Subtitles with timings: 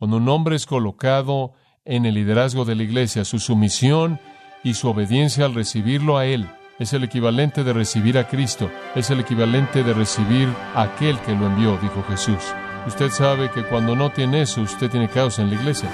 [0.00, 1.52] Cuando un hombre es colocado
[1.84, 4.18] en el liderazgo de la iglesia, su sumisión
[4.64, 9.10] y su obediencia al recibirlo a Él es el equivalente de recibir a Cristo, es
[9.10, 12.38] el equivalente de recibir a aquel que lo envió, dijo Jesús.
[12.86, 15.90] Usted sabe que cuando no tiene eso, usted tiene caos en la iglesia.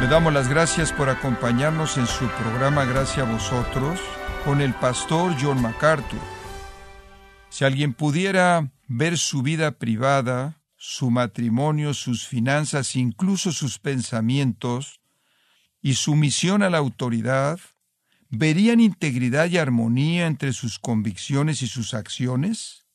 [0.00, 4.00] Le damos las gracias por acompañarnos en su programa Gracias a vosotros
[4.46, 6.20] con el pastor John MacArthur.
[7.48, 15.00] Si alguien pudiera ver su vida privada, su matrimonio, sus finanzas, incluso sus pensamientos
[15.82, 17.58] y su misión a la autoridad,
[18.30, 22.86] ¿verían integridad y armonía entre sus convicciones y sus acciones?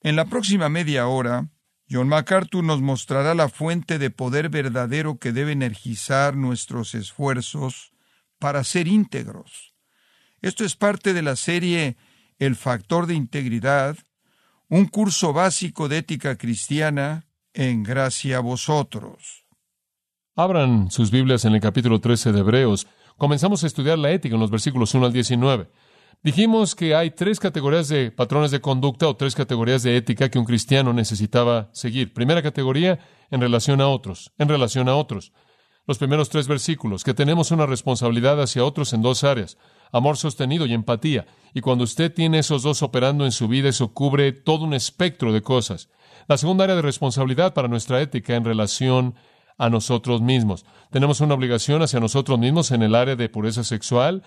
[0.00, 1.48] En la próxima media hora,
[1.90, 7.92] John MacArthur nos mostrará la fuente de poder verdadero que debe energizar nuestros esfuerzos
[8.38, 9.73] para ser íntegros.
[10.44, 11.96] Esto es parte de la serie
[12.38, 13.96] El factor de integridad,
[14.68, 19.46] un curso básico de ética cristiana en gracia a vosotros.
[20.36, 22.86] Abran sus Biblias en el capítulo 13 de Hebreos.
[23.16, 25.70] Comenzamos a estudiar la ética en los versículos 1 al 19.
[26.22, 30.38] Dijimos que hay tres categorías de patrones de conducta o tres categorías de ética que
[30.38, 32.12] un cristiano necesitaba seguir.
[32.12, 32.98] Primera categoría,
[33.30, 35.32] en relación a otros, en relación a otros.
[35.86, 39.56] Los primeros tres versículos, que tenemos una responsabilidad hacia otros en dos áreas,
[39.92, 41.26] amor sostenido y empatía.
[41.54, 45.32] Y cuando usted tiene esos dos operando en su vida, eso cubre todo un espectro
[45.32, 45.88] de cosas.
[46.26, 49.14] La segunda área de responsabilidad para nuestra ética en relación
[49.58, 50.64] a nosotros mismos.
[50.90, 54.22] Tenemos una obligación hacia nosotros mismos en el área de pureza sexual,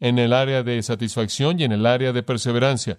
[0.00, 2.98] en el área de satisfacción y en el área de perseverancia.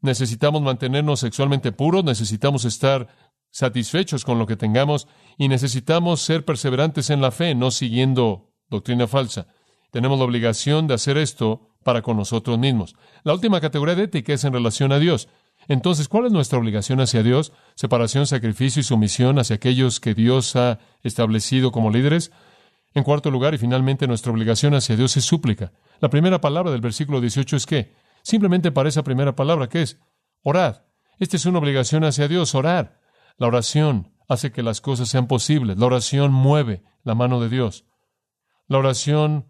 [0.00, 3.08] Necesitamos mantenernos sexualmente puros, necesitamos estar
[3.50, 9.06] satisfechos con lo que tengamos y necesitamos ser perseverantes en la fe, no siguiendo doctrina
[9.06, 9.48] falsa.
[9.90, 12.94] Tenemos la obligación de hacer esto para con nosotros mismos.
[13.24, 15.28] La última categoría de ética es en relación a Dios.
[15.68, 17.52] Entonces, ¿cuál es nuestra obligación hacia Dios?
[17.74, 22.32] Separación, sacrificio y sumisión hacia aquellos que Dios ha establecido como líderes.
[22.94, 25.72] En cuarto lugar, y finalmente, nuestra obligación hacia Dios es súplica.
[26.00, 27.92] La primera palabra del versículo 18 es qué?
[28.22, 29.98] Simplemente para esa primera palabra, ¿qué es?
[30.42, 30.82] Orad.
[31.18, 33.00] Esta es una obligación hacia Dios, orar.
[33.36, 35.78] La oración hace que las cosas sean posibles.
[35.78, 37.84] La oración mueve la mano de Dios.
[38.66, 39.49] La oración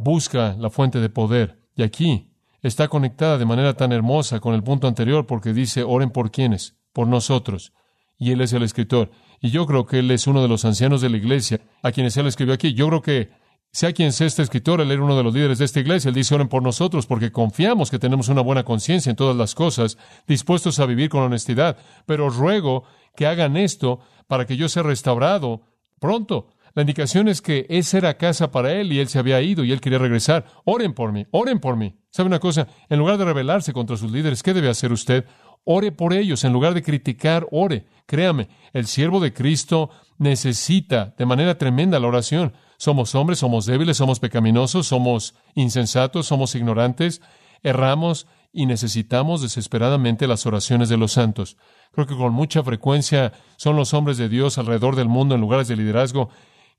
[0.00, 1.58] busca la fuente de poder.
[1.76, 2.30] Y aquí
[2.62, 6.76] está conectada de manera tan hermosa con el punto anterior porque dice, oren por quienes,
[6.92, 7.72] por nosotros.
[8.18, 9.10] Y Él es el escritor.
[9.40, 12.16] Y yo creo que Él es uno de los ancianos de la iglesia a quienes
[12.16, 12.72] Él escribió aquí.
[12.72, 13.30] Yo creo que
[13.72, 16.14] sea quien sea este escritor, él era uno de los líderes de esta iglesia, él
[16.16, 19.96] dice, oren por nosotros porque confiamos que tenemos una buena conciencia en todas las cosas,
[20.26, 22.82] dispuestos a vivir con honestidad, pero ruego
[23.14, 25.62] que hagan esto para que yo sea restaurado
[26.00, 26.48] pronto.
[26.74, 29.72] La indicación es que esa era casa para él y él se había ido y
[29.72, 30.46] él quería regresar.
[30.64, 31.96] Oren por mí, oren por mí.
[32.10, 32.68] ¿Sabe una cosa?
[32.88, 35.24] En lugar de rebelarse contra sus líderes, ¿qué debe hacer usted?
[35.64, 37.86] Ore por ellos, en lugar de criticar, ore.
[38.06, 42.54] Créame, el siervo de Cristo necesita de manera tremenda la oración.
[42.78, 47.20] Somos hombres, somos débiles, somos pecaminosos, somos insensatos, somos ignorantes,
[47.62, 51.56] erramos y necesitamos desesperadamente las oraciones de los santos.
[51.92, 55.68] Creo que con mucha frecuencia son los hombres de Dios alrededor del mundo en lugares
[55.68, 56.30] de liderazgo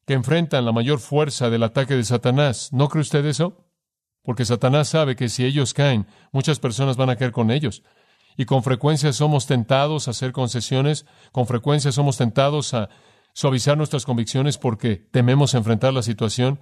[0.06, 2.70] que enfrentan la mayor fuerza del ataque de Satanás.
[2.72, 3.66] ¿No cree usted eso?
[4.24, 7.84] Porque Satanás sabe que si ellos caen, muchas personas van a caer con ellos.
[8.38, 12.90] Y con frecuencia somos tentados a hacer concesiones, con frecuencia somos tentados a
[13.34, 16.60] suavizar nuestras convicciones porque tememos enfrentar la situación.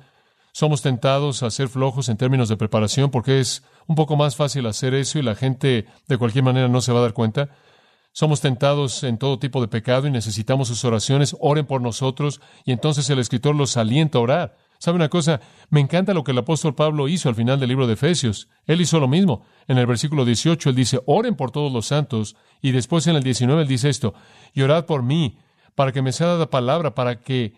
[0.52, 4.66] Somos tentados a ser flojos en términos de preparación porque es un poco más fácil
[4.66, 7.50] hacer eso y la gente de cualquier manera no se va a dar cuenta.
[8.12, 11.36] Somos tentados en todo tipo de pecado y necesitamos sus oraciones.
[11.40, 14.58] Oren por nosotros y entonces el escritor los alienta a orar.
[14.80, 15.42] ¿Sabe una cosa?
[15.70, 18.48] Me encanta lo que el apóstol Pablo hizo al final del libro de Efesios.
[18.66, 19.46] Él hizo lo mismo.
[19.68, 22.38] En el versículo 18 él dice, oren por todos los santos.
[22.62, 24.14] Y después en el 19 él dice esto,
[24.54, 25.38] y orad por mí,
[25.76, 27.54] para que me sea dada palabra, para que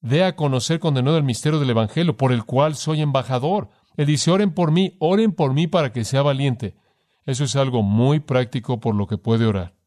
[0.00, 3.68] dé a conocer con denuedo el misterio del Evangelio, por el cual soy embajador.
[3.96, 6.74] Él dice, oren por mí, oren por mí para que sea valiente.
[7.24, 9.77] Eso es algo muy práctico por lo que puede orar.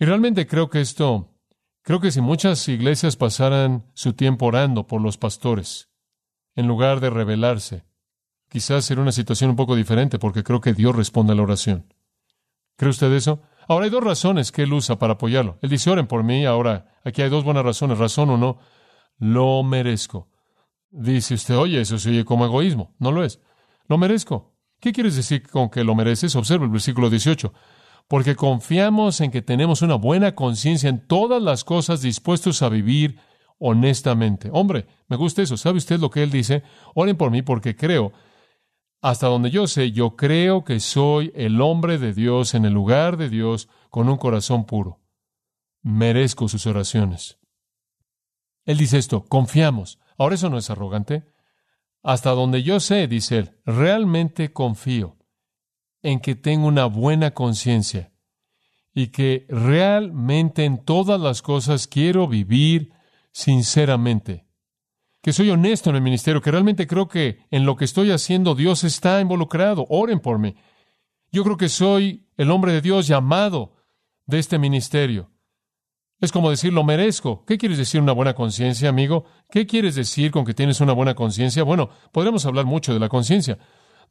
[0.00, 1.28] Y realmente creo que esto,
[1.82, 5.90] creo que si muchas iglesias pasaran su tiempo orando por los pastores,
[6.56, 7.84] en lugar de rebelarse,
[8.48, 11.92] quizás sería una situación un poco diferente porque creo que Dios responde a la oración.
[12.76, 13.42] ¿Cree usted eso?
[13.68, 15.58] Ahora hay dos razones que él usa para apoyarlo.
[15.60, 16.46] Él dice, oren por mí.
[16.46, 17.98] Ahora, aquí hay dos buenas razones.
[17.98, 18.58] Razón uno,
[19.18, 20.30] lo merezco.
[20.90, 22.94] Dice usted, oye, eso se oye como egoísmo.
[22.98, 23.38] No lo es.
[23.86, 24.56] Lo merezco.
[24.80, 26.34] ¿Qué quieres decir con que lo mereces?
[26.36, 27.52] Observa el versículo 18.
[28.08, 33.18] Porque confiamos en que tenemos una buena conciencia en todas las cosas dispuestos a vivir
[33.58, 34.50] honestamente.
[34.52, 35.56] Hombre, me gusta eso.
[35.56, 36.62] ¿Sabe usted lo que él dice?
[36.94, 38.12] Oren por mí porque creo
[39.02, 43.16] hasta donde yo sé, yo creo que soy el hombre de Dios en el lugar
[43.16, 45.00] de Dios con un corazón puro.
[45.82, 47.38] Merezco sus oraciones.
[48.66, 49.98] Él dice esto, confiamos.
[50.18, 51.24] Ahora eso no es arrogante.
[52.02, 55.16] Hasta donde yo sé, dice él, realmente confío
[56.02, 58.12] en que tengo una buena conciencia
[58.94, 62.92] y que realmente en todas las cosas quiero vivir
[63.32, 64.46] sinceramente.
[65.22, 68.54] Que soy honesto en el ministerio, que realmente creo que en lo que estoy haciendo
[68.54, 69.86] Dios está involucrado.
[69.88, 70.56] Oren por mí.
[71.30, 73.76] Yo creo que soy el hombre de Dios llamado
[74.26, 75.30] de este ministerio.
[76.20, 77.44] Es como decir, lo merezco.
[77.46, 79.24] ¿Qué quieres decir una buena conciencia, amigo?
[79.50, 81.62] ¿Qué quieres decir con que tienes una buena conciencia?
[81.62, 83.58] Bueno, podremos hablar mucho de la conciencia.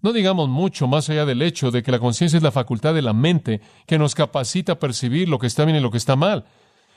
[0.02, 3.02] No digamos mucho más allá del hecho de que la conciencia es la facultad de
[3.02, 6.16] la mente que nos capacita a percibir lo que está bien y lo que está
[6.16, 6.46] mal.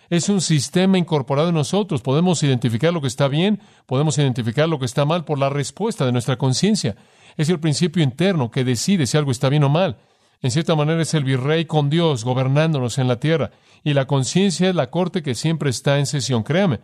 [0.08, 2.02] Es un sistema incorporado en nosotros.
[2.02, 6.06] Podemos identificar lo que está bien, podemos identificar lo que está mal por la respuesta
[6.06, 6.96] de nuestra conciencia.
[7.36, 9.96] Es el principio interno que decide si algo está bien o mal.
[10.40, 13.50] En cierta manera es el virrey con Dios gobernándonos en la tierra.
[13.82, 16.42] Y la conciencia es la corte que siempre está en sesión.
[16.42, 16.80] Créame,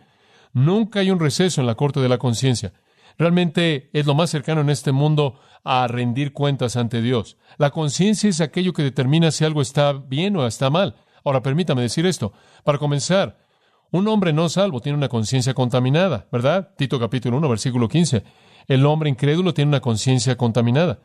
[0.51, 2.73] nunca hay un receso en la corte de la conciencia.
[3.19, 7.37] Realmente es lo más cercano en este mundo a rendir cuentas ante Dios.
[7.57, 10.95] La conciencia es aquello que determina si algo está bien o está mal.
[11.25, 12.31] Ahora, permítame decir esto.
[12.63, 13.45] Para comenzar,
[13.91, 16.73] un hombre no salvo tiene una conciencia contaminada, ¿verdad?
[16.77, 18.23] Tito capítulo 1, versículo 15.
[18.67, 21.01] El hombre incrédulo tiene una conciencia contaminada.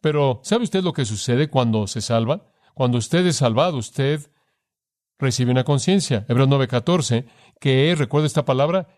[0.00, 2.46] Pero, ¿sabe usted lo que sucede cuando se salva?
[2.72, 4.30] Cuando usted es salvado, usted
[5.18, 6.24] recibe una conciencia.
[6.28, 7.26] Hebreos 9:14,
[7.60, 8.88] que recuerda esta palabra,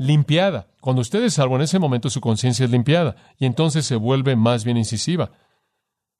[0.00, 0.66] limpiada.
[0.80, 4.34] Cuando usted es salvo, en ese momento su conciencia es limpiada y entonces se vuelve
[4.34, 5.30] más bien incisiva.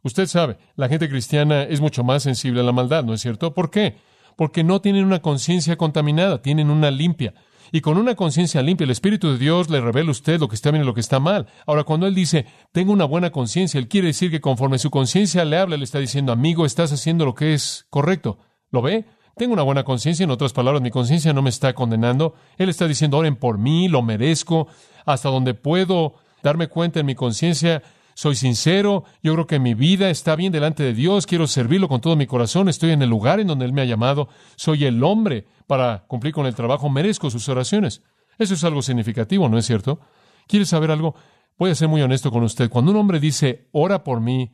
[0.02, 3.54] Usted sabe, la gente cristiana es mucho más sensible a la maldad, ¿no es cierto?
[3.54, 3.96] ¿Por qué?
[4.36, 7.32] Porque no tienen una conciencia contaminada, tienen una limpia.
[7.72, 10.56] Y con una conciencia limpia, el Espíritu de Dios le revela a usted lo que
[10.56, 11.46] está bien y lo que está mal.
[11.66, 15.42] Ahora, cuando Él dice, tengo una buena conciencia, Él quiere decir que conforme su conciencia
[15.46, 18.38] le habla, le está diciendo, amigo, estás haciendo lo que es correcto.
[18.70, 19.06] ¿Lo ve?
[19.36, 22.34] Tengo una buena conciencia, en otras palabras, mi conciencia no me está condenando.
[22.58, 24.68] Él está diciendo, oren por mí, lo merezco,
[25.06, 27.82] hasta donde puedo darme cuenta en mi conciencia,
[28.14, 32.00] soy sincero, yo creo que mi vida está bien delante de Dios, quiero servirlo con
[32.00, 35.02] todo mi corazón, estoy en el lugar en donde Él me ha llamado, soy el
[35.02, 38.02] hombre para cumplir con el trabajo, merezco sus oraciones.
[38.38, 40.00] Eso es algo significativo, ¿no es cierto?
[40.46, 41.14] ¿Quiere saber algo?
[41.58, 42.68] Voy a ser muy honesto con usted.
[42.68, 44.52] Cuando un hombre dice, ora por mí,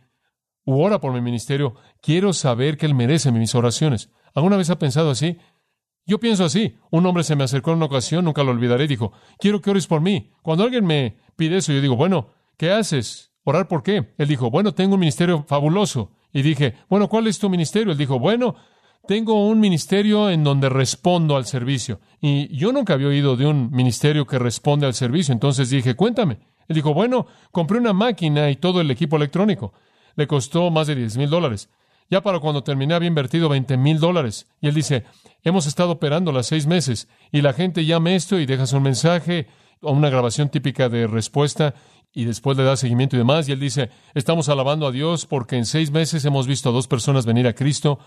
[0.64, 4.11] u ora por mi ministerio, quiero saber que Él merece mis oraciones.
[4.37, 5.38] ¿Alguna vez ha pensado así?
[6.05, 6.77] Yo pienso así.
[6.91, 9.87] Un hombre se me acercó en una ocasión, nunca lo olvidaré, dijo, quiero que ores
[9.87, 10.31] por mí.
[10.43, 12.29] Cuando alguien me pide eso, yo digo, bueno,
[12.59, 13.33] ¿qué haces?
[13.44, 14.12] ¿Orar por qué?
[14.19, 16.12] Él dijo, bueno, tengo un ministerio fabuloso.
[16.35, 17.93] Y dije, bueno, ¿cuál es tu ministerio?
[17.93, 18.56] Él dijo, bueno,
[19.09, 22.00] tengo un ministerio en donde respondo al servicio.
[22.21, 25.33] Y yo nunca había oído de un ministerio que responde al servicio.
[25.33, 26.41] Entonces dije, cuéntame.
[26.69, 29.73] Él dijo, bueno, compré una máquina y todo el equipo electrónico.
[30.15, 31.71] Le costó más de 10 mil dólares.
[32.08, 34.47] Ya para cuando terminé había invertido 20 mil dólares.
[34.61, 35.05] Y él dice,
[35.43, 39.49] hemos estado operando las seis meses y la gente llama esto y dejas un mensaje
[39.81, 41.75] o una grabación típica de respuesta
[42.12, 43.49] y después le da seguimiento y demás.
[43.49, 46.87] Y él dice, estamos alabando a Dios porque en seis meses hemos visto a dos
[46.87, 47.99] personas venir a Cristo.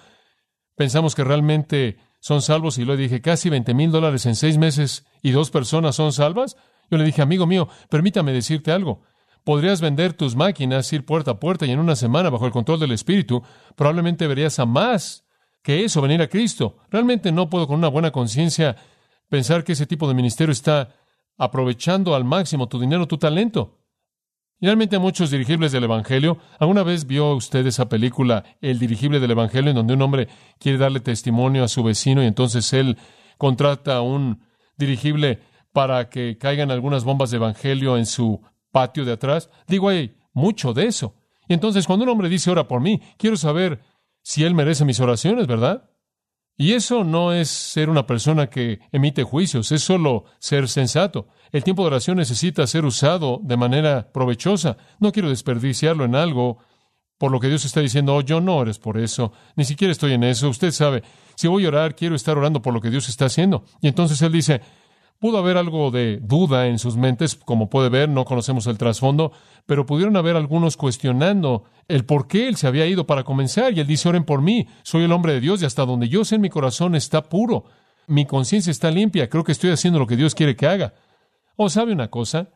[0.75, 5.05] Pensamos que realmente son salvos y le dije, casi 20 mil dólares en seis meses
[5.21, 6.55] y dos personas son salvas.
[6.89, 9.03] Yo le dije, amigo mío, permítame decirte algo.
[9.49, 12.79] Podrías vender tus máquinas, ir puerta a puerta y en una semana, bajo el control
[12.81, 13.41] del Espíritu,
[13.75, 15.25] probablemente verías a más
[15.63, 16.77] que eso venir a Cristo.
[16.91, 18.75] Realmente no puedo con una buena conciencia
[19.27, 20.93] pensar que ese tipo de ministerio está
[21.35, 23.79] aprovechando al máximo tu dinero, tu talento.
[24.61, 29.71] realmente muchos dirigibles del Evangelio, ¿alguna vez vio usted esa película, El dirigible del Evangelio,
[29.71, 30.27] en donde un hombre
[30.59, 32.99] quiere darle testimonio a su vecino y entonces él
[33.39, 34.43] contrata a un
[34.77, 35.39] dirigible
[35.73, 39.49] para que caigan algunas bombas de Evangelio en su patio de atrás.
[39.67, 41.15] Digo, hay mucho de eso.
[41.47, 43.81] Y entonces cuando un hombre dice, ora por mí, quiero saber
[44.21, 45.89] si él merece mis oraciones, ¿verdad?
[46.55, 51.29] Y eso no es ser una persona que emite juicios, es solo ser sensato.
[51.51, 54.75] El tiempo de oración necesita ser usado de manera provechosa.
[54.99, 56.57] No quiero desperdiciarlo en algo
[57.17, 60.13] por lo que Dios está diciendo, oh, yo no ores por eso, ni siquiera estoy
[60.13, 60.49] en eso.
[60.49, 61.03] Usted sabe,
[61.35, 63.65] si voy a orar, quiero estar orando por lo que Dios está haciendo.
[63.81, 64.61] Y entonces él dice,
[65.19, 69.33] Pudo haber algo de duda en sus mentes, como puede ver, no conocemos el trasfondo,
[69.65, 73.73] pero pudieron haber algunos cuestionando el por qué él se había ido para comenzar.
[73.73, 76.23] Y él dice, oren por mí, soy el hombre de Dios y hasta donde yo
[76.23, 77.65] sé en mi corazón está puro,
[78.07, 80.93] mi conciencia está limpia, creo que estoy haciendo lo que Dios quiere que haga.
[81.57, 82.47] ¿O oh, sabe una cosa?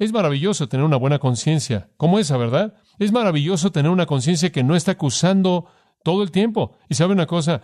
[0.00, 2.74] Es maravilloso tener una buena conciencia, como esa, ¿verdad?
[2.98, 5.66] Es maravilloso tener una conciencia que no está acusando
[6.02, 6.76] todo el tiempo.
[6.88, 7.62] Y sabe una cosa,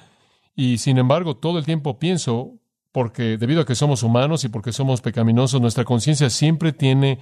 [0.54, 2.60] y sin embargo todo el tiempo pienso,
[2.96, 7.18] porque debido a que somos humanos y porque somos pecaminosos, nuestra conciencia siempre tiene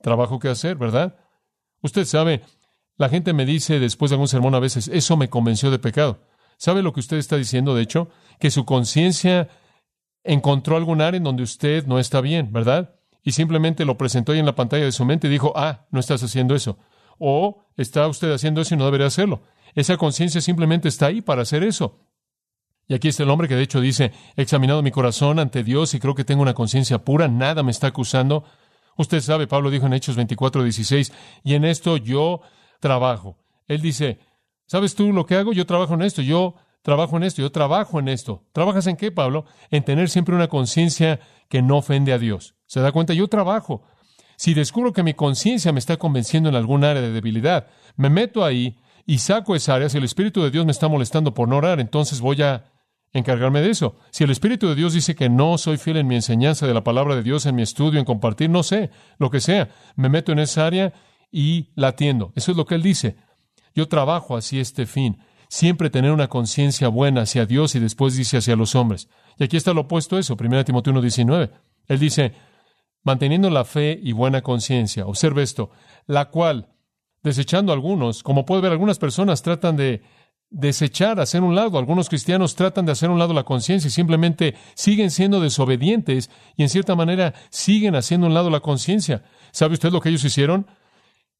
[0.00, 1.16] trabajo que hacer, ¿verdad?
[1.82, 2.40] Usted sabe,
[2.96, 6.22] La gente me dice después de algún sermón a veces, eso me convenció de pecado.
[6.56, 8.08] ¿Sabe lo que usted está diciendo, de hecho?
[8.40, 9.50] Que su conciencia
[10.24, 12.94] encontró algún área en donde usted no está bien, ¿verdad?
[13.22, 16.00] Y simplemente lo presentó ahí en la pantalla de su mente y dijo, ah, no
[16.00, 16.78] estás haciendo eso.
[17.18, 19.42] O está usted haciendo eso y no debería hacerlo.
[19.74, 22.07] Esa conciencia simplemente está ahí para hacer eso.
[22.88, 25.92] Y aquí está el hombre que de hecho dice, he examinado mi corazón ante Dios
[25.92, 28.44] y creo que tengo una conciencia pura, nada me está acusando.
[28.96, 31.12] Usted sabe, Pablo dijo en Hechos 24, 16,
[31.44, 32.40] y en esto yo
[32.80, 33.36] trabajo.
[33.66, 34.20] Él dice,
[34.66, 35.52] ¿sabes tú lo que hago?
[35.52, 38.44] Yo trabajo en esto, yo trabajo en esto, yo trabajo en esto.
[38.52, 39.44] ¿Trabajas en qué, Pablo?
[39.70, 42.54] En tener siempre una conciencia que no ofende a Dios.
[42.66, 43.12] ¿Se da cuenta?
[43.12, 43.82] Yo trabajo.
[44.36, 47.66] Si descubro que mi conciencia me está convenciendo en algún área de debilidad,
[47.96, 49.90] me meto ahí y saco esa área.
[49.90, 52.64] Si el Espíritu de Dios me está molestando por no orar, entonces voy a
[53.12, 53.96] encargarme de eso.
[54.10, 56.84] Si el Espíritu de Dios dice que no soy fiel en mi enseñanza de la
[56.84, 60.32] palabra de Dios, en mi estudio, en compartir, no sé, lo que sea, me meto
[60.32, 60.92] en esa área
[61.30, 62.32] y la atiendo.
[62.36, 63.16] Eso es lo que Él dice.
[63.74, 65.18] Yo trabajo hacia este fin.
[65.48, 69.08] Siempre tener una conciencia buena hacia Dios y después dice hacia los hombres.
[69.38, 71.50] Y aquí está lo opuesto a eso, 1 Timoteo 1.19.
[71.86, 72.34] Él dice,
[73.02, 75.06] manteniendo la fe y buena conciencia.
[75.06, 75.70] Observe esto,
[76.06, 76.68] la cual,
[77.22, 80.02] desechando algunos, como puede ver, algunas personas tratan de
[80.50, 81.78] desechar, hacer un lado.
[81.78, 86.62] Algunos cristianos tratan de hacer un lado la conciencia y simplemente siguen siendo desobedientes y
[86.62, 89.24] en cierta manera siguen haciendo un lado la conciencia.
[89.52, 90.66] ¿Sabe usted lo que ellos hicieron?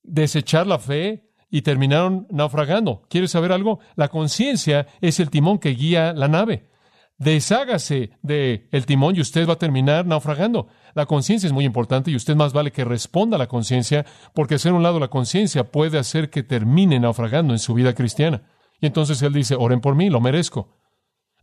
[0.03, 3.03] Desechar la fe y terminaron naufragando.
[3.09, 3.81] ¿Quiere saber algo?
[3.97, 6.69] La conciencia es el timón que guía la nave.
[7.17, 10.69] Deshágase del el timón y usted va a terminar naufragando.
[10.95, 14.55] La conciencia es muy importante y usted más vale que responda a la conciencia, porque
[14.55, 18.43] hacer un lado la conciencia puede hacer que termine naufragando en su vida cristiana.
[18.81, 20.77] Y entonces él dice, oren por mí, lo merezco.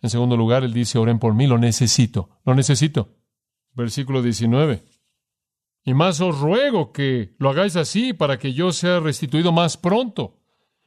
[0.01, 3.15] En segundo lugar, él dice, oren por mí, lo necesito, lo necesito.
[3.73, 4.83] Versículo 19.
[5.83, 10.39] Y más os ruego que lo hagáis así para que yo sea restituido más pronto.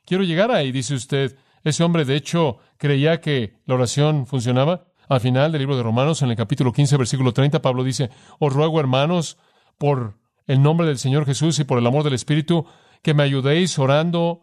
[0.04, 1.36] Quiero llegar ahí, dice usted.
[1.62, 4.86] Ese hombre, de hecho, creía que la oración funcionaba.
[5.08, 8.52] Al final del libro de Romanos, en el capítulo 15, versículo 30, Pablo dice, os
[8.52, 9.38] ruego, hermanos,
[9.78, 12.66] por el nombre del Señor Jesús y por el amor del Espíritu,
[13.02, 14.42] que me ayudéis orando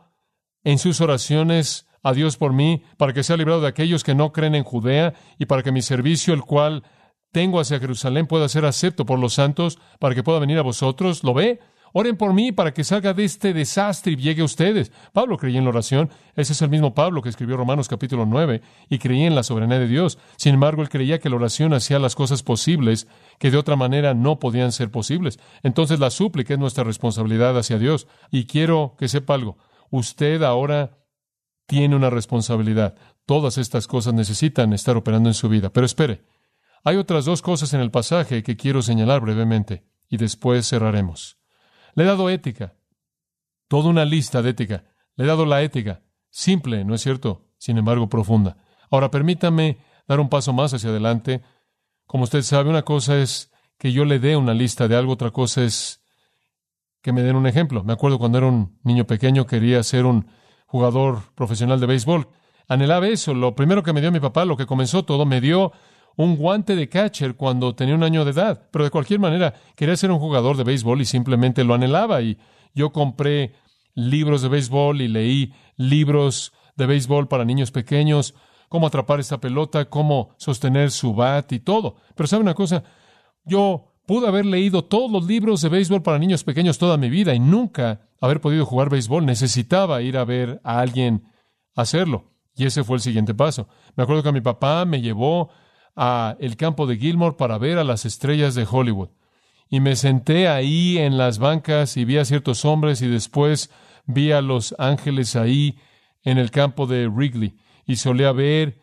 [0.63, 4.31] en sus oraciones a Dios por mí, para que sea librado de aquellos que no
[4.31, 6.83] creen en Judea y para que mi servicio, el cual
[7.31, 11.23] tengo hacia Jerusalén, pueda ser acepto por los santos, para que pueda venir a vosotros.
[11.23, 11.59] ¿Lo ve?
[11.93, 14.91] Oren por mí para que salga de este desastre y llegue a ustedes.
[15.13, 16.11] Pablo creía en la oración.
[16.35, 19.79] Ese es el mismo Pablo que escribió Romanos capítulo 9 y creía en la soberanía
[19.79, 20.19] de Dios.
[20.37, 23.07] Sin embargo, él creía que la oración hacía las cosas posibles
[23.39, 25.39] que de otra manera no podían ser posibles.
[25.63, 28.07] Entonces la súplica es nuestra responsabilidad hacia Dios.
[28.29, 29.57] Y quiero que sepa algo.
[29.89, 30.99] Usted ahora
[31.65, 32.95] tiene una responsabilidad.
[33.25, 35.71] Todas estas cosas necesitan estar operando en su vida.
[35.71, 36.25] Pero espere,
[36.83, 41.39] hay otras dos cosas en el pasaje que quiero señalar brevemente y después cerraremos.
[41.95, 42.75] Le he dado ética,
[43.67, 44.83] toda una lista de ética.
[45.15, 47.47] Le he dado la ética, simple, ¿no es cierto?
[47.57, 48.57] Sin embargo, profunda.
[48.91, 51.41] Ahora, permítame dar un paso más hacia adelante.
[52.05, 55.31] Como usted sabe, una cosa es que yo le dé una lista de algo, otra
[55.31, 56.03] cosa es
[57.01, 57.83] que me den un ejemplo.
[57.83, 60.27] Me acuerdo cuando era un niño pequeño, quería ser un
[60.65, 62.27] jugador profesional de béisbol.
[62.67, 63.33] Anhelaba eso.
[63.33, 65.71] Lo primero que me dio mi papá, lo que comenzó todo, me dio
[66.17, 68.67] un guante de catcher cuando tenía un año de edad.
[68.71, 72.21] Pero de cualquier manera, quería ser un jugador de béisbol y simplemente lo anhelaba.
[72.21, 72.37] Y
[72.73, 73.53] yo compré
[73.93, 78.35] libros de béisbol y leí libros de béisbol para niños pequeños,
[78.69, 81.95] cómo atrapar esta pelota, cómo sostener su bat y todo.
[82.15, 82.83] Pero sabe una cosa,
[83.45, 87.33] yo pude haber leído todos los libros de béisbol para niños pequeños toda mi vida
[87.33, 91.23] y nunca haber podido jugar béisbol, necesitaba ir a ver a alguien
[91.75, 92.31] hacerlo.
[92.55, 93.67] Y ese fue el siguiente paso.
[93.95, 95.49] Me acuerdo que mi papá me llevó
[95.95, 99.09] a el campo de Gilmore para ver a las estrellas de Hollywood.
[99.69, 103.71] Y me senté ahí en las bancas y vi a ciertos hombres y después
[104.05, 105.79] vi a los ángeles ahí
[106.23, 107.57] en el campo de Wrigley.
[107.85, 108.81] Y solía ver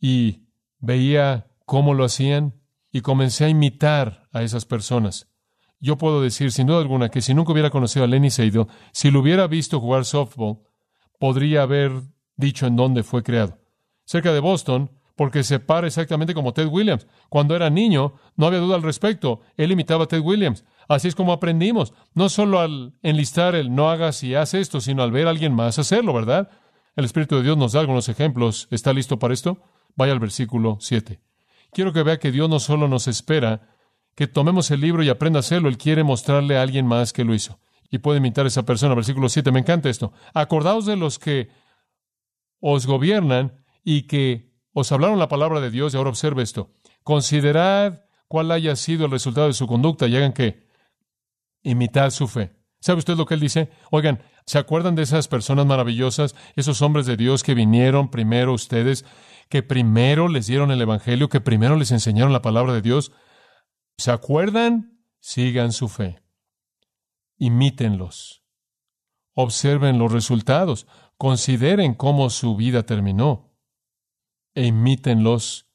[0.00, 2.54] y veía cómo lo hacían
[2.90, 5.28] y comencé a imitar a esas personas.
[5.80, 9.10] Yo puedo decir sin duda alguna que si nunca hubiera conocido a Lenny Seidel, si
[9.10, 10.58] lo hubiera visto jugar softball,
[11.18, 11.92] podría haber
[12.36, 13.58] dicho en dónde fue creado.
[14.04, 17.08] Cerca de Boston, porque se para exactamente como Ted Williams.
[17.28, 19.40] Cuando era niño, no había duda al respecto.
[19.56, 20.64] Él imitaba a Ted Williams.
[20.88, 21.92] Así es como aprendimos.
[22.14, 25.52] No solo al enlistar el no hagas y haz esto, sino al ver a alguien
[25.52, 26.50] más hacerlo, ¿verdad?
[26.94, 28.68] El Espíritu de Dios nos da algunos ejemplos.
[28.70, 29.58] ¿Está listo para esto?
[29.96, 31.20] Vaya al versículo 7.
[31.72, 33.76] Quiero que vea que Dios no solo nos espera
[34.18, 37.22] que tomemos el libro y aprenda a hacerlo, Él quiere mostrarle a alguien más que
[37.22, 37.60] lo hizo.
[37.88, 38.96] Y puede imitar a esa persona.
[38.96, 40.12] Versículo 7, me encanta esto.
[40.34, 41.50] Acordaos de los que
[42.58, 46.72] os gobiernan y que os hablaron la palabra de Dios, y ahora observe esto.
[47.04, 50.66] Considerad cuál haya sido el resultado de su conducta y hagan que
[51.62, 52.56] imitar su fe.
[52.80, 53.70] ¿Sabe usted lo que él dice?
[53.92, 59.04] Oigan, ¿Se acuerdan de esas personas maravillosas, esos hombres de Dios que vinieron primero ustedes,
[59.48, 63.12] que primero les dieron el Evangelio, que primero les enseñaron la palabra de Dios?
[63.98, 65.02] ¿Se acuerdan?
[65.18, 66.22] Sigan su fe.
[67.36, 68.44] Imítenlos.
[69.34, 70.86] Observen los resultados.
[71.16, 73.52] Consideren cómo su vida terminó.
[74.54, 75.66] E imítenlos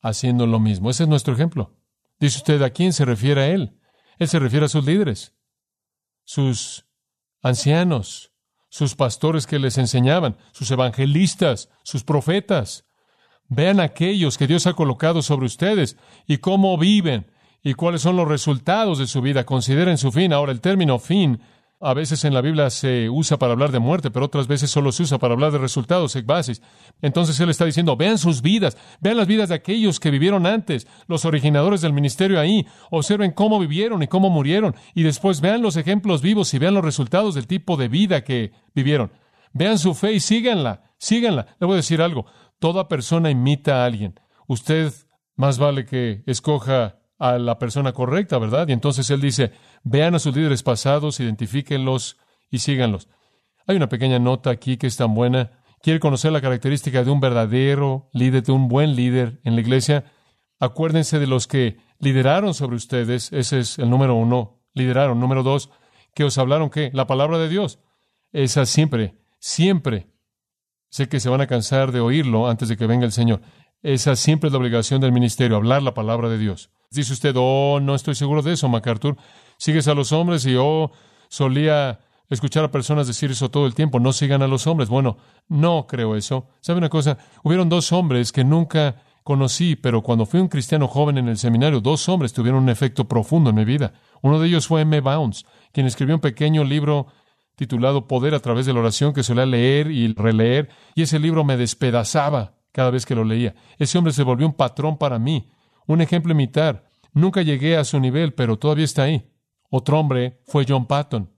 [0.00, 0.88] haciendo lo mismo.
[0.88, 1.76] Ese es nuestro ejemplo.
[2.18, 3.78] Dice usted, ¿a quién se refiere a él?
[4.18, 5.34] Él se refiere a sus líderes,
[6.24, 6.86] sus
[7.42, 8.32] ancianos,
[8.70, 12.86] sus pastores que les enseñaban, sus evangelistas, sus profetas.
[13.48, 17.30] Vean aquellos que Dios ha colocado sobre ustedes y cómo viven
[17.62, 19.44] y cuáles son los resultados de su vida.
[19.44, 20.32] Consideren su fin.
[20.32, 21.40] Ahora, el término fin
[21.84, 24.92] a veces en la Biblia se usa para hablar de muerte, pero otras veces solo
[24.92, 26.62] se usa para hablar de resultados, bases.
[27.02, 30.86] Entonces él está diciendo, vean sus vidas, vean las vidas de aquellos que vivieron antes,
[31.08, 35.76] los originadores del ministerio ahí, observen cómo vivieron y cómo murieron, y después vean los
[35.76, 39.10] ejemplos vivos y vean los resultados del tipo de vida que vivieron.
[39.52, 41.56] Vean su fe y síganla, síganla.
[41.58, 42.26] Le voy a decir algo,
[42.60, 44.20] toda persona imita a alguien.
[44.46, 44.92] Usted
[45.34, 48.66] más vale que escoja a la persona correcta, ¿verdad?
[48.66, 49.52] Y entonces él dice,
[49.84, 52.16] vean a sus líderes pasados, identifíquenlos
[52.50, 53.08] y síganlos.
[53.68, 55.52] Hay una pequeña nota aquí que es tan buena.
[55.82, 60.04] ¿Quiere conocer la característica de un verdadero líder, de un buen líder en la iglesia?
[60.58, 63.32] Acuérdense de los que lideraron sobre ustedes.
[63.32, 64.60] Ese es el número uno.
[64.74, 65.20] Lideraron.
[65.20, 65.70] Número dos,
[66.16, 66.90] que os hablaron qué?
[66.92, 67.78] La palabra de Dios.
[68.32, 70.08] Esa siempre, siempre.
[70.88, 73.42] Sé que se van a cansar de oírlo antes de que venga el Señor.
[73.80, 76.70] Esa siempre es la obligación del ministerio, hablar la palabra de Dios.
[76.92, 79.16] Dice usted, oh, no estoy seguro de eso, MacArthur.
[79.56, 80.92] Sigues a los hombres y oh,
[81.28, 83.98] solía escuchar a personas decir eso todo el tiempo.
[83.98, 84.90] No sigan a los hombres.
[84.90, 85.16] Bueno,
[85.48, 86.48] no creo eso.
[86.60, 87.16] ¿Sabe una cosa?
[87.42, 91.80] Hubieron dos hombres que nunca conocí, pero cuando fui un cristiano joven en el seminario,
[91.80, 93.94] dos hombres tuvieron un efecto profundo en mi vida.
[94.20, 95.00] Uno de ellos fue M.
[95.00, 97.06] Bounds, quien escribió un pequeño libro
[97.54, 101.44] titulado Poder a través de la oración que solía leer y releer, y ese libro
[101.44, 103.54] me despedazaba cada vez que lo leía.
[103.78, 105.48] Ese hombre se volvió un patrón para mí
[105.86, 106.84] un ejemplo imitar.
[107.12, 109.30] Nunca llegué a su nivel, pero todavía está ahí.
[109.70, 111.30] Otro hombre fue John Patton,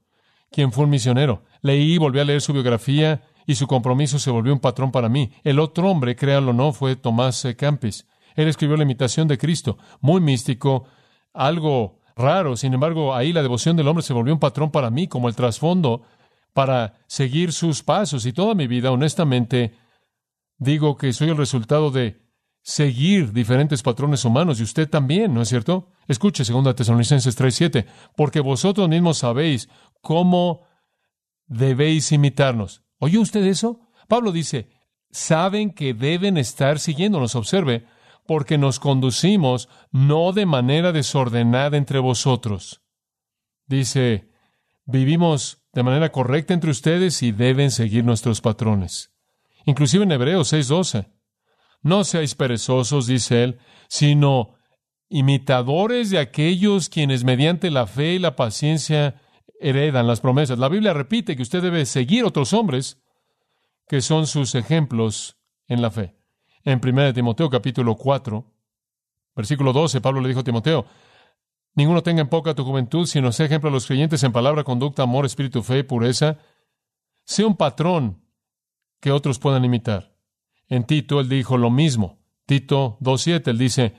[0.51, 1.43] quien fue un misionero.
[1.61, 5.09] Leí y volví a leer su biografía y su compromiso se volvió un patrón para
[5.09, 5.31] mí.
[5.43, 8.07] El otro hombre, créanlo o no, fue Tomás Campis.
[8.35, 10.85] Él escribió la imitación de Cristo, muy místico,
[11.33, 12.57] algo raro.
[12.57, 15.35] Sin embargo, ahí la devoción del hombre se volvió un patrón para mí, como el
[15.35, 16.03] trasfondo
[16.53, 18.25] para seguir sus pasos.
[18.25, 19.73] Y toda mi vida, honestamente,
[20.57, 22.24] digo que soy el resultado de
[22.65, 25.91] seguir diferentes patrones humanos y usted también, ¿no es cierto?
[26.07, 27.85] Escuche 2 Tesalonicenses 3:7,
[28.17, 29.69] porque vosotros mismos sabéis
[30.01, 30.63] cómo
[31.45, 32.81] debéis imitarnos.
[32.97, 33.81] ¿Oyó usted eso?
[34.07, 34.69] Pablo dice,
[35.11, 37.85] saben que deben estar siguiéndonos, observe,
[38.25, 42.81] porque nos conducimos no de manera desordenada entre vosotros.
[43.67, 44.31] Dice,
[44.85, 49.11] vivimos de manera correcta entre ustedes y deben seguir nuestros patrones.
[49.65, 51.14] Inclusive en Hebreos 6:12.
[51.81, 54.55] No seáis perezosos, dice él, sino
[55.09, 59.21] imitadores de aquellos quienes mediante la fe y la paciencia
[59.59, 60.59] heredan las promesas.
[60.59, 63.01] La Biblia repite que usted debe seguir otros hombres
[63.87, 66.15] que son sus ejemplos en la fe.
[66.63, 68.45] En 1 Timoteo capítulo 4,
[69.35, 70.85] versículo 12, Pablo le dijo a Timoteo,
[71.75, 75.03] ninguno tenga en poca tu juventud, sino sea ejemplo a los creyentes en palabra, conducta,
[75.03, 76.39] amor, espíritu, fe, pureza.
[77.23, 78.23] Sea un patrón
[78.99, 80.14] que otros puedan imitar.
[80.69, 82.19] En Tito él dijo lo mismo.
[82.45, 83.93] Tito 2.7, él dice,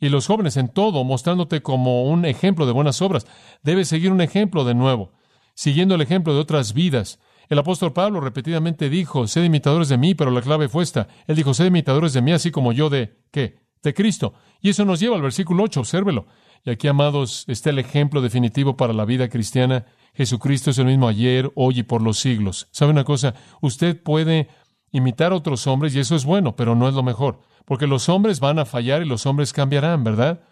[0.00, 3.26] y los jóvenes en todo, mostrándote como un ejemplo de buenas obras.
[3.62, 5.12] Debes seguir un ejemplo de nuevo,
[5.54, 7.20] siguiendo el ejemplo de otras vidas.
[7.48, 11.08] El apóstol Pablo repetidamente dijo, sed imitadores de mí, pero la clave fue esta.
[11.26, 13.60] Él dijo, sed imitadores de mí, así como yo de, ¿qué?
[13.82, 14.34] De Cristo.
[14.60, 16.26] Y eso nos lleva al versículo 8, obsérvelo.
[16.64, 19.84] Y aquí, amados, está el ejemplo definitivo para la vida cristiana.
[20.14, 22.68] Jesucristo es el mismo ayer, hoy y por los siglos.
[22.70, 23.34] ¿Sabe una cosa?
[23.60, 24.48] Usted puede
[24.94, 28.08] imitar a otros hombres y eso es bueno, pero no es lo mejor, porque los
[28.08, 30.44] hombres van a fallar y los hombres cambiarán, ¿verdad?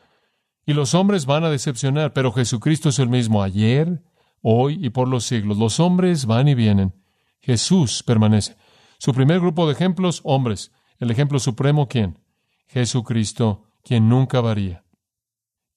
[0.66, 4.02] Y los hombres van a decepcionar, pero Jesucristo es el mismo ayer,
[4.40, 5.58] hoy y por los siglos.
[5.58, 6.92] Los hombres van y vienen.
[7.40, 8.56] Jesús permanece.
[8.98, 10.72] Su primer grupo de ejemplos, hombres.
[10.98, 12.18] El ejemplo supremo, ¿quién?
[12.66, 14.84] Jesucristo, quien nunca varía,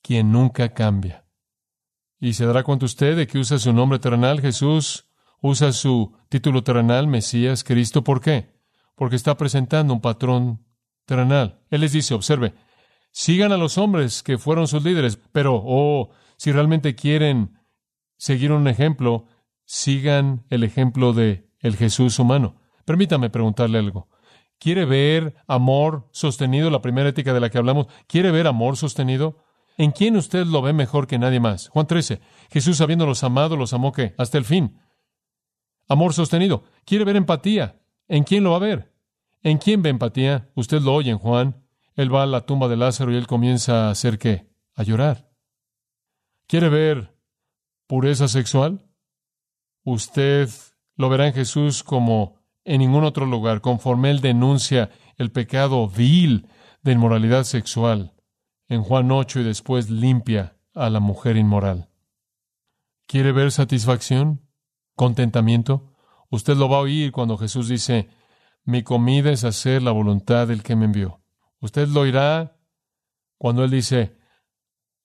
[0.01, 1.25] quien nunca cambia.
[2.19, 5.07] Y se dará cuenta usted de que usa su nombre terrenal, Jesús,
[5.39, 8.03] usa su título terrenal, Mesías, Cristo.
[8.03, 8.54] ¿Por qué?
[8.95, 10.65] Porque está presentando un patrón
[11.05, 11.61] terrenal.
[11.69, 12.53] Él les dice, observe,
[13.11, 17.59] sigan a los hombres que fueron sus líderes, pero, oh, si realmente quieren
[18.17, 19.27] seguir un ejemplo,
[19.65, 22.61] sigan el ejemplo de el Jesús humano.
[22.85, 24.09] Permítame preguntarle algo.
[24.59, 27.87] ¿Quiere ver amor sostenido, la primera ética de la que hablamos?
[28.07, 29.43] ¿Quiere ver amor sostenido?
[29.77, 31.67] ¿En quién usted lo ve mejor que nadie más?
[31.69, 32.21] Juan 13.
[32.49, 34.79] Jesús, habiéndolos amado, los amó que hasta el fin.
[35.87, 36.63] Amor sostenido.
[36.85, 37.81] Quiere ver empatía.
[38.07, 38.93] ¿En quién lo va a ver?
[39.41, 40.49] ¿En quién ve empatía?
[40.55, 41.63] Usted lo oye en Juan.
[41.95, 44.49] Él va a la tumba de Lázaro y él comienza a hacer qué?
[44.73, 45.31] A llorar.
[46.47, 47.15] ¿Quiere ver
[47.87, 48.85] pureza sexual?
[49.83, 50.49] Usted
[50.95, 56.47] lo verá en Jesús como en ningún otro lugar, conforme él denuncia el pecado vil
[56.81, 58.13] de inmoralidad sexual
[58.67, 61.89] en Juan 8 y después limpia a la mujer inmoral.
[63.07, 64.41] ¿Quiere ver satisfacción?
[64.95, 65.94] ¿Contentamiento?
[66.29, 68.09] Usted lo va a oír cuando Jesús dice,
[68.63, 71.21] mi comida es hacer la voluntad del que me envió.
[71.59, 72.57] Usted lo oirá
[73.37, 74.17] cuando Él dice,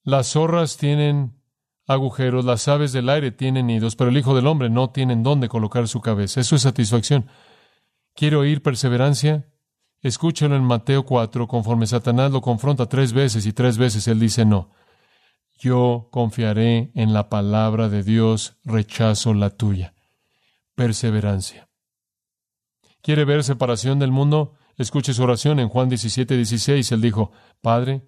[0.02, 1.40] las zorras tienen
[1.86, 5.48] agujeros, las aves del aire tienen nidos, pero el Hijo del Hombre no tiene dónde
[5.48, 6.40] colocar su cabeza.
[6.40, 7.26] Eso es satisfacción.
[8.14, 9.46] ¿Quiere oír perseverancia?
[10.00, 14.44] Escúchelo en Mateo 4, conforme Satanás lo confronta tres veces y tres veces él dice
[14.44, 14.70] no.
[15.58, 19.94] Yo confiaré en la palabra de Dios, rechazo la tuya.
[20.74, 21.68] Perseverancia.
[23.02, 24.54] ¿Quiere ver separación del mundo?
[24.76, 26.92] Escuche su oración en Juan 17, 16.
[26.92, 28.06] Él dijo, Padre,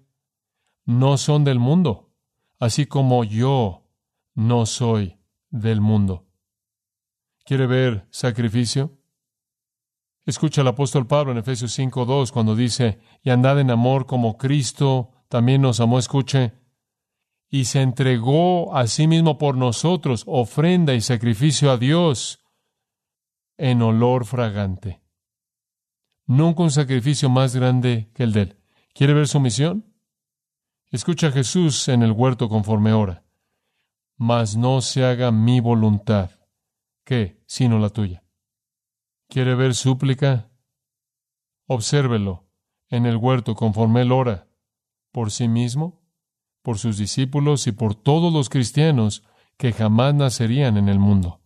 [0.85, 2.13] no son del mundo,
[2.59, 3.87] así como yo
[4.35, 5.19] no soy
[5.51, 6.27] del mundo.
[7.45, 8.99] ¿Quiere ver sacrificio?
[10.25, 15.11] Escucha al apóstol Pablo en Efesios 5.2 cuando dice, y andad en amor como Cristo
[15.29, 16.53] también nos amó, escuche,
[17.51, 22.42] y se entregó a sí mismo por nosotros, ofrenda y sacrificio a Dios
[23.63, 25.01] en olor fragante.
[26.27, 28.57] Nunca un sacrificio más grande que el de él.
[28.93, 29.95] ¿Quiere ver su misión?
[30.91, 33.25] Escucha a Jesús en el huerto conforme ora.
[34.17, 36.33] Mas no se haga mi voluntad,
[37.05, 38.25] que sino la tuya.
[39.29, 40.51] ¿Quiere ver súplica?
[41.69, 42.49] Obsérvelo
[42.89, 44.49] en el huerto conforme él ora,
[45.13, 46.03] por sí mismo,
[46.63, 49.23] por sus discípulos y por todos los cristianos
[49.57, 51.42] que jamás nacerían en el mundo.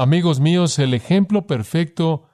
[0.00, 2.28] Amigos míos, el ejemplo perfecto,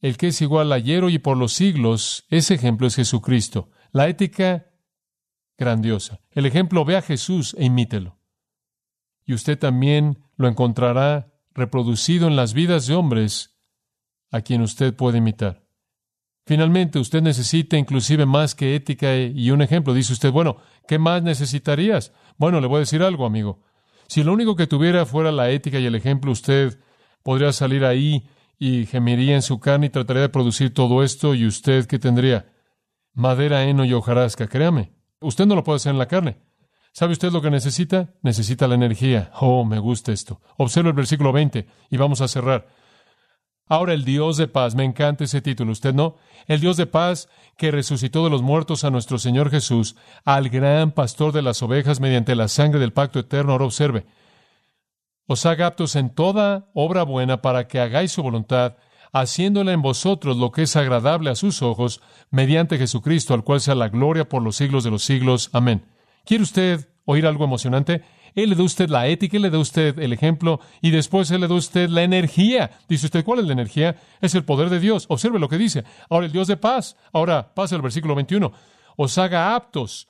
[0.00, 3.70] el que es igual ayer, y por los siglos, ese ejemplo es Jesucristo.
[3.90, 4.70] La ética
[5.58, 6.20] grandiosa.
[6.30, 8.20] El ejemplo, ve a Jesús e imítelo.
[9.24, 13.58] Y usted también lo encontrará reproducido en las vidas de hombres
[14.30, 15.64] a quien usted puede imitar.
[16.46, 19.92] Finalmente, usted necesita inclusive más que ética y un ejemplo.
[19.92, 22.12] Dice usted, bueno, ¿qué más necesitarías?
[22.38, 23.60] Bueno, le voy a decir algo, amigo.
[24.10, 26.80] Si lo único que tuviera fuera la ética y el ejemplo, usted
[27.22, 31.46] podría salir ahí y gemiría en su carne y trataría de producir todo esto, y
[31.46, 32.52] usted, ¿qué tendría?
[33.14, 34.90] Madera, heno y hojarasca, créame.
[35.20, 36.38] Usted no lo puede hacer en la carne.
[36.92, 38.12] ¿Sabe usted lo que necesita?
[38.22, 39.30] Necesita la energía.
[39.40, 40.40] Oh, me gusta esto.
[40.56, 42.66] Observa el versículo 20 y vamos a cerrar.
[43.70, 46.16] Ahora el Dios de paz, me encanta ese título, ¿usted no?
[46.48, 50.90] El Dios de paz que resucitó de los muertos a nuestro Señor Jesús, al gran
[50.90, 54.06] pastor de las ovejas mediante la sangre del pacto eterno, ahora observe.
[55.28, 58.74] Os haga aptos en toda obra buena para que hagáis su voluntad,
[59.12, 63.76] haciéndola en vosotros lo que es agradable a sus ojos, mediante Jesucristo, al cual sea
[63.76, 65.48] la gloria por los siglos de los siglos.
[65.52, 65.86] Amén.
[66.24, 68.02] ¿Quiere usted oír algo emocionante?
[68.34, 71.40] Él le da usted la ética, él le da usted el ejemplo y después él
[71.40, 72.70] le da usted la energía.
[72.88, 73.96] Dice usted, ¿cuál es la energía?
[74.20, 75.06] Es el poder de Dios.
[75.08, 75.84] Observe lo que dice.
[76.08, 76.96] Ahora el Dios de paz.
[77.12, 78.52] Ahora pasa el versículo 21.
[78.96, 80.08] Os haga aptos,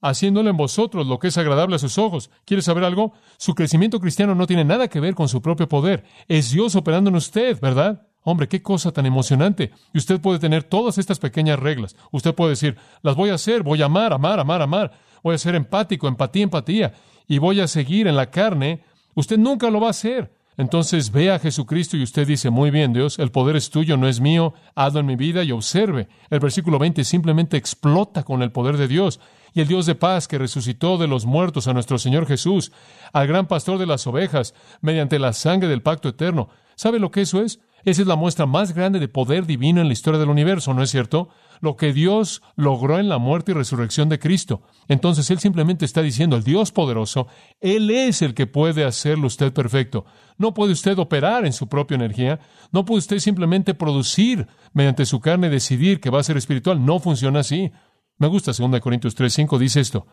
[0.00, 2.30] haciéndole en vosotros lo que es agradable a sus ojos.
[2.44, 3.12] ¿Quiere saber algo?
[3.38, 6.04] Su crecimiento cristiano no tiene nada que ver con su propio poder.
[6.28, 8.06] Es Dios operando en usted, ¿verdad?
[8.22, 9.70] Hombre, qué cosa tan emocionante.
[9.92, 11.94] Y usted puede tener todas estas pequeñas reglas.
[12.10, 14.92] Usted puede decir, las voy a hacer, voy a amar, amar, amar, amar
[15.24, 16.92] voy a ser empático, empatía, empatía,
[17.26, 18.84] y voy a seguir en la carne,
[19.14, 20.30] usted nunca lo va a hacer.
[20.56, 24.06] Entonces ve a Jesucristo y usted dice, muy bien, Dios, el poder es tuyo, no
[24.06, 26.08] es mío, hazlo en mi vida y observe.
[26.30, 29.18] El versículo 20 simplemente explota con el poder de Dios.
[29.54, 32.70] Y el Dios de paz que resucitó de los muertos a nuestro Señor Jesús,
[33.12, 36.50] al gran pastor de las ovejas, mediante la sangre del pacto eterno.
[36.76, 37.60] ¿Sabe lo que eso es?
[37.84, 40.82] Esa es la muestra más grande de poder divino en la historia del universo, ¿no
[40.82, 41.30] es cierto?
[41.64, 44.60] Lo que Dios logró en la muerte y resurrección de Cristo.
[44.86, 47.26] Entonces Él simplemente está diciendo, el Dios poderoso,
[47.58, 50.04] Él es el que puede hacerlo usted perfecto.
[50.36, 52.38] No puede usted operar en su propia energía,
[52.70, 56.84] no puede usted simplemente producir mediante su carne decidir que va a ser espiritual.
[56.84, 57.72] No funciona así.
[58.18, 60.06] Me gusta 2 Corintios 3:5 dice esto.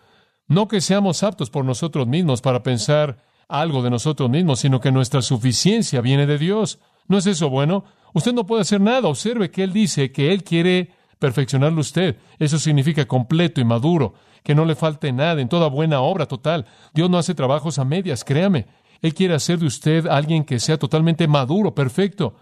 [0.48, 3.18] No que seamos aptos por nosotros mismos para pensar
[3.50, 6.80] algo de nosotros mismos, sino que nuestra suficiencia viene de Dios.
[7.10, 7.84] ¿No es eso bueno?
[8.14, 9.10] Usted no puede hacer nada.
[9.10, 12.18] Observe que Él dice que Él quiere perfeccionarlo usted.
[12.40, 16.66] Eso significa completo y maduro, que no le falte nada en toda buena obra total.
[16.96, 18.66] Dios no hace trabajos a medias, créame.
[19.04, 22.36] Él quiere hacer de usted alguien que sea totalmente maduro, perfecto.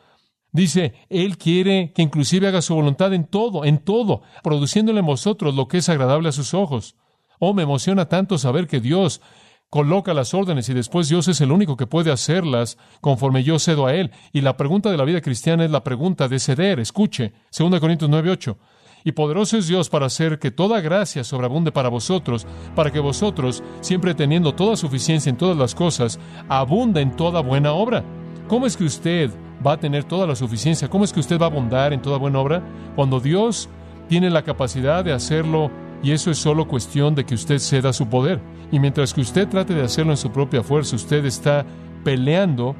[0.53, 5.53] Dice, Él quiere que inclusive haga su voluntad en todo, en todo, produciéndole en vosotros
[5.53, 6.95] lo que es agradable a sus ojos.
[7.37, 9.21] Oh, me emociona tanto saber que Dios
[9.69, 13.85] coloca las órdenes y después Dios es el único que puede hacerlas conforme yo cedo
[13.85, 14.11] a Él.
[14.33, 16.79] Y la pregunta de la vida cristiana es la pregunta de ceder.
[16.79, 18.57] Escuche, 2 Corintios 9:8.
[19.05, 23.63] Y poderoso es Dios para hacer que toda gracia sobreabunde para vosotros, para que vosotros,
[23.79, 28.03] siempre teniendo toda suficiencia en todas las cosas, abunde en toda buena obra.
[28.49, 29.31] ¿Cómo es que usted
[29.65, 30.89] va a tener toda la suficiencia?
[30.89, 32.61] ¿Cómo es que usted va a abundar en toda buena obra?
[32.95, 33.69] Cuando Dios
[34.09, 38.07] tiene la capacidad de hacerlo y eso es solo cuestión de que usted ceda su
[38.07, 38.39] poder.
[38.71, 41.65] Y mientras que usted trate de hacerlo en su propia fuerza, usted está
[42.03, 42.75] peleando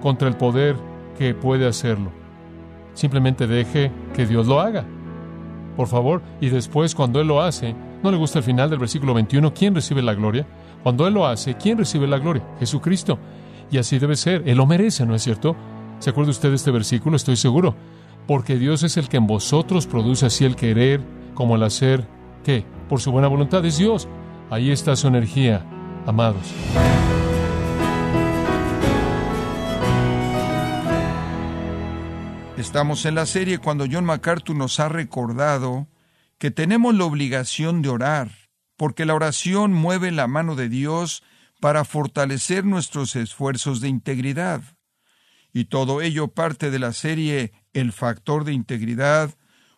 [0.00, 0.76] contra el poder
[1.18, 2.12] que puede hacerlo.
[2.94, 4.84] Simplemente deje que Dios lo haga.
[5.76, 9.14] Por favor, y después cuando Él lo hace, ¿no le gusta el final del versículo
[9.14, 9.52] 21?
[9.52, 10.46] ¿Quién recibe la gloria?
[10.84, 12.44] Cuando Él lo hace, ¿quién recibe la gloria?
[12.60, 13.18] Jesucristo.
[13.70, 14.42] Y así debe ser.
[14.46, 15.56] Él lo merece, ¿no es cierto?
[15.98, 17.16] ¿Se acuerda usted de este versículo?
[17.16, 17.74] Estoy seguro.
[18.28, 21.00] Porque Dios es el que en vosotros produce así el querer
[21.34, 22.06] como el hacer
[22.44, 22.66] ¿Qué?
[22.90, 24.06] Por su buena voluntad es Dios.
[24.50, 25.66] Ahí está su energía,
[26.06, 26.52] amados.
[32.58, 35.88] Estamos en la serie cuando John MacArthur nos ha recordado
[36.38, 38.30] que tenemos la obligación de orar,
[38.76, 41.22] porque la oración mueve la mano de Dios
[41.60, 44.62] para fortalecer nuestros esfuerzos de integridad.
[45.52, 49.34] Y todo ello parte de la serie El factor de integridad,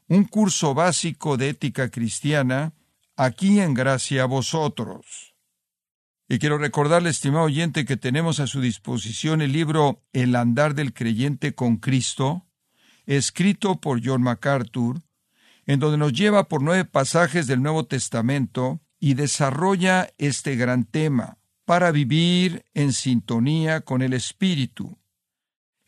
[0.08, 2.72] un curso básico de ética cristiana,
[3.16, 5.34] aquí en gracia a vosotros.
[6.28, 10.92] Y quiero recordarle, estimado oyente, que tenemos a su disposición el libro El andar del
[10.92, 12.46] creyente con Cristo,
[13.06, 15.02] escrito por John MacArthur,
[15.66, 21.38] en donde nos lleva por nueve pasajes del Nuevo Testamento y desarrolla este gran tema,
[21.64, 24.98] para vivir en sintonía con el Espíritu.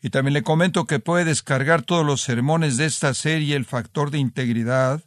[0.01, 4.11] Y también le comento que puede descargar todos los sermones de esta serie El Factor
[4.11, 5.03] de Integridad,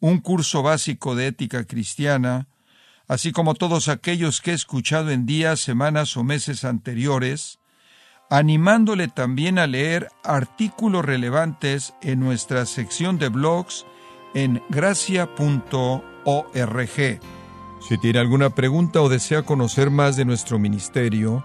[0.00, 2.48] un curso básico de ética cristiana,
[3.06, 7.60] así como todos aquellos que he escuchado en días, semanas o meses anteriores,
[8.30, 13.84] animándole también a leer artículos relevantes en nuestra sección de blogs
[14.34, 16.00] en gracia.org.
[17.88, 21.44] Si tiene alguna pregunta o desea conocer más de nuestro ministerio,